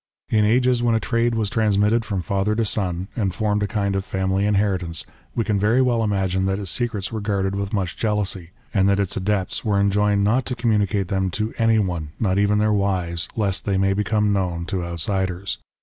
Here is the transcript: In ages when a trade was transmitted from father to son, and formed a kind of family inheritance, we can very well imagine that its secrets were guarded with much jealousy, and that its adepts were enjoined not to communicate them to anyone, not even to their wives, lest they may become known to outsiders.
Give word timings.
In 0.29 0.45
ages 0.45 0.81
when 0.81 0.95
a 0.95 0.99
trade 0.99 1.35
was 1.35 1.47
transmitted 1.47 2.03
from 2.03 2.21
father 2.23 2.55
to 2.55 2.65
son, 2.65 3.07
and 3.15 3.35
formed 3.35 3.61
a 3.61 3.67
kind 3.67 3.95
of 3.95 4.03
family 4.03 4.47
inheritance, 4.47 5.05
we 5.35 5.43
can 5.43 5.59
very 5.59 5.79
well 5.79 6.03
imagine 6.03 6.45
that 6.47 6.57
its 6.57 6.71
secrets 6.71 7.11
were 7.11 7.21
guarded 7.21 7.53
with 7.53 7.71
much 7.71 7.97
jealousy, 7.97 8.49
and 8.73 8.89
that 8.89 8.99
its 8.99 9.15
adepts 9.15 9.63
were 9.63 9.79
enjoined 9.79 10.23
not 10.23 10.47
to 10.47 10.55
communicate 10.55 11.09
them 11.09 11.29
to 11.29 11.53
anyone, 11.59 12.13
not 12.19 12.39
even 12.39 12.57
to 12.57 12.61
their 12.61 12.73
wives, 12.73 13.29
lest 13.35 13.65
they 13.65 13.77
may 13.77 13.93
become 13.93 14.33
known 14.33 14.65
to 14.65 14.83
outsiders. 14.83 15.59